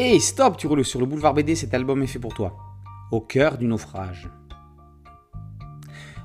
Hey, 0.00 0.20
stop, 0.20 0.56
tu 0.56 0.68
roules 0.68 0.84
sur 0.84 1.00
le 1.00 1.06
boulevard 1.06 1.34
BD, 1.34 1.56
cet 1.56 1.74
album 1.74 2.00
est 2.04 2.06
fait 2.06 2.20
pour 2.20 2.32
toi. 2.32 2.56
Au 3.10 3.20
cœur 3.20 3.58
du 3.58 3.66
naufrage. 3.66 4.30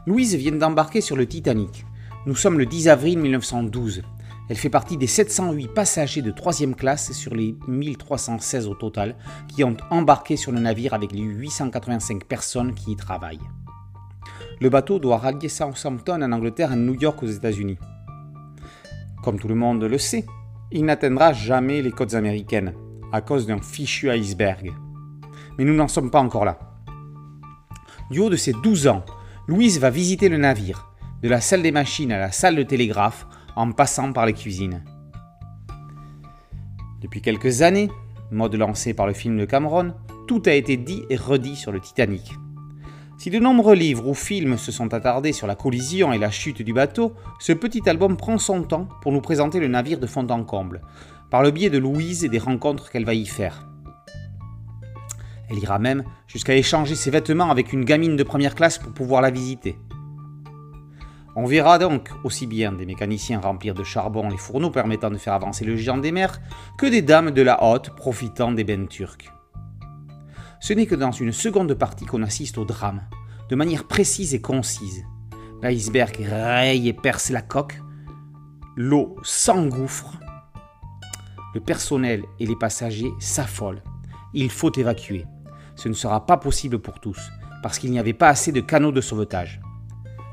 Louise 0.06 0.36
vient 0.36 0.52
d'embarquer 0.52 1.02
sur 1.02 1.16
le 1.16 1.26
Titanic. 1.26 1.84
Nous 2.28 2.36
sommes 2.36 2.60
le 2.60 2.68
10 2.68 2.88
avril 2.90 3.18
1912. 3.18 4.04
Elle 4.48 4.58
fait 4.58 4.70
partie 4.70 4.96
des 4.96 5.08
708 5.08 5.70
passagers 5.70 6.22
de 6.22 6.30
3 6.30 6.54
classe 6.78 7.14
sur 7.14 7.34
les 7.34 7.56
1316 7.68 8.68
au 8.68 8.76
total 8.76 9.16
qui 9.48 9.64
ont 9.64 9.78
embarqué 9.90 10.38
sur 10.38 10.52
le 10.52 10.60
navire 10.60 10.94
avec 10.94 11.12
les 11.12 11.24
885 11.24 12.26
personnes 12.26 12.76
qui 12.76 12.92
y 12.92 12.96
travaillent. 12.96 13.40
Le 14.62 14.70
bateau 14.70 15.00
doit 15.00 15.18
rallier 15.18 15.50
Southampton 15.50 16.22
en 16.22 16.32
Angleterre 16.32 16.74
et 16.74 16.76
New 16.76 16.94
York 16.94 17.24
aux 17.24 17.26
États-Unis. 17.26 17.80
Comme 19.24 19.40
tout 19.40 19.48
le 19.48 19.56
monde 19.56 19.82
le 19.82 19.98
sait, 19.98 20.28
il 20.72 20.86
n'atteindra 20.86 21.34
jamais 21.34 21.82
les 21.82 21.92
côtes 21.92 22.14
américaines 22.14 22.76
à 23.14 23.22
cause 23.22 23.46
d'un 23.46 23.62
fichu 23.62 24.10
iceberg. 24.12 24.74
Mais 25.58 25.64
nous 25.64 25.76
n'en 25.76 25.88
sommes 25.88 26.12
pas 26.12 26.20
encore 26.20 26.46
là. 26.46 26.58
Du 28.10 28.20
haut 28.20 28.30
de 28.30 28.36
ses 28.36 28.54
12 28.54 28.88
ans, 28.88 29.06
Louise 29.48 29.80
va 29.80 29.92
visiter 29.92 30.30
le 30.30 30.38
navire, 30.38 30.92
de 31.22 31.30
la 31.30 31.40
salle 31.40 31.62
des 31.62 31.72
machines 31.72 32.12
à 32.12 32.18
la 32.18 32.32
salle 32.32 32.56
de 32.56 32.64
télégraphe, 32.64 33.28
en 33.56 33.72
passant 33.72 34.12
par 34.12 34.26
les 34.26 34.34
cuisines. 34.34 34.84
Depuis 37.02 37.22
quelques 37.22 37.62
années, 37.62 37.90
mode 38.32 38.56
lancé 38.56 38.96
par 38.96 39.06
le 39.06 39.14
film 39.14 39.38
de 39.38 39.46
Cameron, 39.46 39.94
tout 40.28 40.42
a 40.48 40.54
été 40.54 40.76
dit 40.76 41.04
et 41.12 41.16
redit 41.16 41.56
sur 41.56 41.72
le 41.72 41.80
Titanic. 41.80 42.34
Si 43.20 43.30
de 43.30 43.40
nombreux 43.40 43.76
livres 43.76 44.08
ou 44.08 44.16
films 44.16 44.58
se 44.58 44.72
sont 44.72 44.94
attardés 44.94 45.34
sur 45.34 45.46
la 45.46 45.56
collision 45.56 46.12
et 46.14 46.18
la 46.18 46.32
chute 46.32 46.64
du 46.64 46.74
bateau, 46.74 47.14
ce 47.40 47.54
petit 47.54 47.88
album 47.88 48.18
prend 48.18 48.40
son 48.40 48.64
temps 48.64 48.90
pour 49.02 49.12
nous 49.12 49.22
présenter 49.22 49.60
le 49.60 49.68
navire 49.68 50.00
de 50.00 50.08
fond 50.08 50.28
en 50.30 50.44
comble, 50.44 50.82
par 51.34 51.42
le 51.42 51.50
biais 51.50 51.72
de 51.72 51.80
Louise 51.80 52.24
et 52.24 52.30
des 52.30 52.38
rencontres 52.38 52.92
qu'elle 52.92 53.06
va 53.06 53.16
y 53.16 53.26
faire. 53.26 53.68
Elle 55.50 55.58
ira 55.58 55.80
même 55.80 56.04
jusqu'à 56.28 56.56
échanger 56.56 56.94
ses 56.94 57.10
vêtements 57.10 57.50
avec 57.50 57.74
une 57.74 57.86
gamine 57.86 58.16
de 58.16 58.22
première 58.22 58.54
classe 58.54 58.78
pour 58.78 58.94
pouvoir 58.94 59.20
la 59.20 59.32
visiter. 59.32 59.76
On 61.36 61.48
verra 61.48 61.80
donc 61.80 62.12
aussi 62.24 62.46
bien 62.46 62.72
des 62.72 62.86
mécaniciens 62.86 63.40
remplir 63.40 63.74
de 63.74 63.84
charbon 63.84 64.30
les 64.30 64.38
fourneaux 64.38 64.70
permettant 64.70 65.10
de 65.10 65.18
faire 65.18 65.34
avancer 65.34 65.66
le 65.66 65.76
géant 65.76 65.98
des 65.98 66.12
mers 66.12 66.40
que 66.78 66.86
des 66.86 67.02
dames 67.02 67.32
de 67.32 67.42
la 67.42 67.64
haute 67.64 67.96
profitant 67.96 68.52
des 68.52 68.64
bennes 68.64 68.88
turcs. 68.88 69.34
Ce 70.60 70.74
n'est 70.74 70.86
que 70.86 70.94
dans 70.94 71.12
une 71.12 71.32
seconde 71.32 71.74
partie 71.74 72.06
qu'on 72.06 72.22
assiste 72.22 72.60
au 72.60 72.66
drame, 72.66 73.02
de 73.50 73.56
manière 73.56 73.86
précise 73.86 74.36
et 74.36 74.42
concise. 74.42 75.04
L'iceberg 75.64 76.16
raye 76.16 76.90
et 76.90 76.94
perce 76.94 77.32
la 77.32 77.42
coque, 77.42 77.82
l'eau 78.76 79.16
s'engouffre 79.24 80.20
le 81.54 81.60
personnel 81.60 82.24
et 82.40 82.46
les 82.46 82.56
passagers 82.56 83.12
s'affolent. 83.20 83.84
Il 84.34 84.50
faut 84.50 84.72
évacuer. 84.72 85.26
Ce 85.76 85.88
ne 85.88 85.94
sera 85.94 86.26
pas 86.26 86.38
possible 86.38 86.80
pour 86.80 87.00
tous, 87.00 87.20
parce 87.62 87.80
qu'il 87.80 87.92
n'y 87.92 88.00
avait 88.00 88.14
pas 88.14 88.30
assez 88.30 88.52
de 88.52 88.62
canaux 88.62 88.92
de 88.92 89.02
sauvetage. 89.02 89.62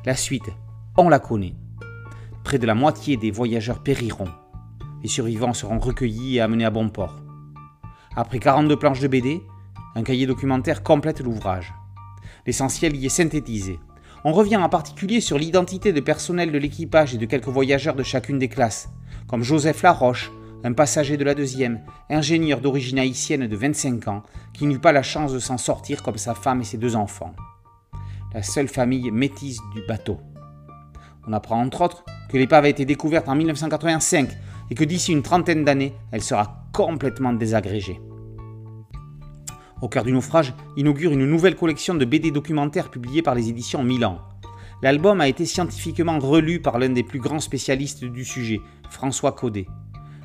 La 0.04 0.16
suite, 0.16 0.50
on 0.96 1.08
la 1.08 1.18
connaît. 1.18 1.54
Près 2.44 2.58
de 2.58 2.66
la 2.66 2.74
moitié 2.74 3.16
des 3.16 3.30
voyageurs 3.30 3.82
périront. 3.82 4.28
Les 5.02 5.08
survivants 5.08 5.54
seront 5.54 5.78
recueillis 5.78 6.36
et 6.36 6.40
amenés 6.40 6.64
à 6.64 6.70
bon 6.70 6.88
port. 6.88 7.20
Après 8.16 8.38
42 8.38 8.76
planches 8.76 9.00
de 9.00 9.08
BD, 9.08 9.42
un 9.94 10.02
cahier 10.02 10.26
documentaire 10.26 10.82
complète 10.82 11.20
l'ouvrage. 11.20 11.72
L'essentiel 12.46 12.96
y 12.96 13.06
est 13.06 13.10
synthétisé. 13.10 13.78
On 14.24 14.32
revient 14.32 14.56
en 14.56 14.68
particulier 14.68 15.20
sur 15.20 15.38
l'identité 15.38 15.92
de 15.92 16.00
personnel 16.00 16.52
de 16.52 16.58
l'équipage 16.58 17.14
et 17.14 17.18
de 17.18 17.26
quelques 17.26 17.48
voyageurs 17.48 17.94
de 17.94 18.02
chacune 18.02 18.38
des 18.38 18.48
classes, 18.48 18.88
comme 19.26 19.42
Joseph 19.42 19.82
Laroche, 19.82 20.30
un 20.62 20.72
passager 20.72 21.16
de 21.16 21.24
la 21.24 21.34
deuxième, 21.34 21.80
ingénieur 22.08 22.60
d'origine 22.60 22.98
haïtienne 22.98 23.46
de 23.46 23.56
25 23.56 24.08
ans, 24.08 24.22
qui 24.52 24.66
n'eut 24.66 24.78
pas 24.78 24.92
la 24.92 25.02
chance 25.02 25.32
de 25.32 25.38
s'en 25.38 25.58
sortir 25.58 26.02
comme 26.02 26.18
sa 26.18 26.34
femme 26.34 26.60
et 26.60 26.64
ses 26.64 26.76
deux 26.76 26.96
enfants. 26.96 27.34
La 28.34 28.42
seule 28.42 28.68
famille 28.68 29.10
métisse 29.10 29.60
du 29.74 29.82
bateau. 29.86 30.18
On 31.26 31.32
apprend 31.32 31.60
entre 31.60 31.80
autres 31.82 32.04
que 32.28 32.36
l'épave 32.36 32.64
a 32.64 32.68
été 32.68 32.84
découverte 32.84 33.28
en 33.28 33.34
1985 33.34 34.30
et 34.70 34.74
que 34.74 34.84
d'ici 34.84 35.12
une 35.12 35.22
trentaine 35.22 35.64
d'années, 35.64 35.94
elle 36.12 36.22
sera 36.22 36.68
complètement 36.72 37.32
désagrégée. 37.32 38.00
Au 39.82 39.88
cœur 39.88 40.04
du 40.04 40.12
naufrage 40.12 40.54
inaugure 40.76 41.12
une 41.12 41.26
nouvelle 41.26 41.56
collection 41.56 41.94
de 41.94 42.04
BD 42.04 42.30
documentaires 42.30 42.90
publiés 42.90 43.22
par 43.22 43.34
les 43.34 43.48
éditions 43.48 43.82
Milan. 43.82 44.18
L'album 44.82 45.20
a 45.20 45.28
été 45.28 45.46
scientifiquement 45.46 46.18
relu 46.18 46.60
par 46.60 46.78
l'un 46.78 46.90
des 46.90 47.02
plus 47.02 47.18
grands 47.18 47.40
spécialistes 47.40 48.04
du 48.04 48.24
sujet, 48.24 48.60
François 48.90 49.32
Codet. 49.32 49.66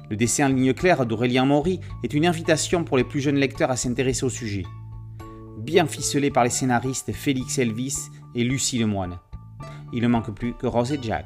Le 0.09 0.15
dessin 0.15 0.45
en 0.45 0.49
ligne 0.49 0.73
claire 0.73 1.05
d'Aurélien 1.05 1.45
Maury 1.45 1.79
est 2.03 2.13
une 2.13 2.25
invitation 2.25 2.83
pour 2.83 2.97
les 2.97 3.03
plus 3.03 3.21
jeunes 3.21 3.37
lecteurs 3.37 3.71
à 3.71 3.75
s'intéresser 3.75 4.25
au 4.25 4.29
sujet. 4.29 4.63
Bien 5.57 5.87
ficelé 5.87 6.29
par 6.29 6.43
les 6.43 6.49
scénaristes 6.49 7.11
Félix 7.11 7.57
Elvis 7.57 7.97
et 8.35 8.43
Lucie 8.43 8.77
Lemoine. 8.77 9.19
Il 9.93 10.03
ne 10.03 10.07
manque 10.07 10.33
plus 10.33 10.53
que 10.53 10.67
Rose 10.67 10.91
et 10.91 10.99
Jack. 11.01 11.25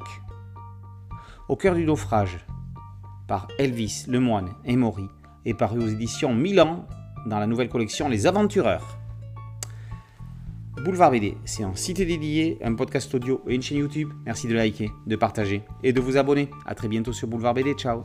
Au 1.48 1.56
cœur 1.56 1.74
du 1.74 1.84
naufrage, 1.84 2.38
par 3.26 3.48
Elvis, 3.58 4.04
Lemoine 4.08 4.50
et 4.64 4.76
Maury, 4.76 5.08
est 5.44 5.54
paru 5.54 5.82
aux 5.82 5.88
éditions 5.88 6.34
Milan 6.34 6.86
dans 7.26 7.38
la 7.38 7.46
nouvelle 7.46 7.68
collection 7.68 8.08
Les 8.08 8.26
Aventureurs. 8.26 8.98
Boulevard 10.84 11.10
BD, 11.10 11.36
c'est 11.44 11.62
un 11.62 11.74
site 11.74 11.98
dédié, 11.98 12.58
un 12.62 12.74
podcast 12.74 13.14
audio 13.14 13.42
et 13.46 13.54
une 13.54 13.62
chaîne 13.62 13.78
YouTube. 13.78 14.10
Merci 14.24 14.48
de 14.48 14.54
liker, 14.54 14.90
de 15.06 15.16
partager 15.16 15.62
et 15.82 15.92
de 15.92 16.00
vous 16.00 16.16
abonner. 16.16 16.48
A 16.64 16.74
très 16.74 16.88
bientôt 16.88 17.12
sur 17.12 17.28
Boulevard 17.28 17.54
BD. 17.54 17.74
Ciao 17.74 18.04